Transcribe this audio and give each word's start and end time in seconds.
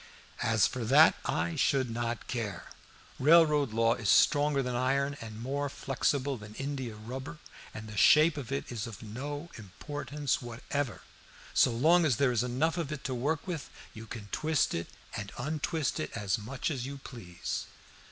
"As 0.41 0.65
for 0.65 0.83
that, 0.85 1.13
I 1.25 1.55
should 1.55 1.91
not 1.91 2.25
care. 2.27 2.71
Railroad 3.19 3.71
law 3.71 3.93
is 3.93 4.09
stronger 4.09 4.63
than 4.63 4.75
iron 4.75 5.15
and 5.21 5.39
more 5.39 5.69
flexible 5.69 6.37
than 6.37 6.55
india 6.55 6.95
rubber, 6.95 7.37
and 7.71 7.87
the 7.87 7.95
shape 7.97 8.35
of 8.35 8.51
it 8.51 8.71
is 8.71 8.87
of 8.87 9.03
no 9.03 9.51
importance 9.59 10.41
whatever. 10.41 11.03
So 11.53 11.69
long 11.69 12.03
as 12.03 12.15
there 12.15 12.31
is 12.31 12.41
enough 12.41 12.77
of 12.79 12.91
it 12.91 13.03
to 13.03 13.13
work 13.13 13.45
with, 13.45 13.69
you 13.93 14.07
can 14.07 14.27
twist 14.31 14.73
it 14.73 14.87
and 15.15 15.31
untwist 15.37 15.99
it 15.99 16.09
as 16.17 16.39
much 16.39 16.71
as 16.71 16.87
you 16.87 16.97
please." 16.97 17.67